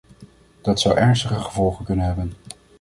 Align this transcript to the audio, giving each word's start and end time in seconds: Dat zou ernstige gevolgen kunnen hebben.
Dat 0.61 0.79
zou 0.79 0.97
ernstige 0.97 1.39
gevolgen 1.39 1.85
kunnen 1.85 2.05
hebben. 2.05 2.33